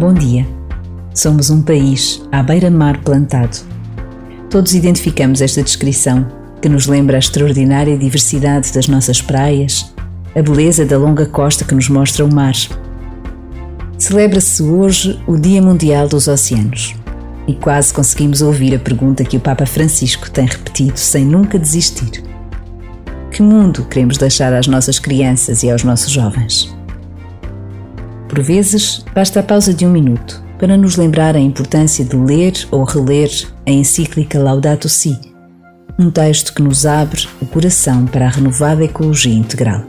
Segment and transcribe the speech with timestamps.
[0.00, 0.46] Bom dia.
[1.14, 3.58] Somos um país à beira-mar plantado.
[4.50, 6.26] Todos identificamos esta descrição,
[6.60, 9.94] que nos lembra a extraordinária diversidade das nossas praias,
[10.34, 12.54] a beleza da longa costa que nos mostra o mar.
[13.98, 16.96] Celebra-se hoje o Dia Mundial dos Oceanos
[17.46, 22.24] e quase conseguimos ouvir a pergunta que o Papa Francisco tem repetido sem nunca desistir:
[23.30, 26.71] Que mundo queremos deixar às nossas crianças e aos nossos jovens?
[28.32, 32.54] Por vezes, basta a pausa de um minuto para nos lembrar a importância de ler
[32.70, 33.28] ou reler
[33.66, 35.20] a encíclica Laudato Si,
[35.98, 39.82] um texto que nos abre o coração para a renovada ecologia integral.